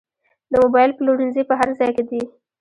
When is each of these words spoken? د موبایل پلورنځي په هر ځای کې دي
د 0.51 0.53
موبایل 0.63 0.91
پلورنځي 0.97 1.43
په 1.49 1.53
هر 1.59 1.69
ځای 1.79 1.91
کې 1.95 2.03
دي 2.09 2.21